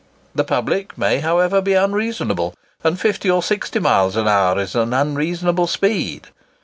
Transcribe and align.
The 0.33 0.43
public 0.43 0.97
may, 0.97 1.19
however, 1.19 1.61
be 1.61 1.75
unreasonable; 1.75 2.55
and 2.83 2.99
50 2.99 3.29
or 3.29 3.43
60 3.43 3.77
miles 3.77 4.15
an 4.15 4.27
hour 4.27 4.57
is 4.57 4.73
an 4.73 4.93
unreasonable 4.95 5.67
speed. 5.67 6.25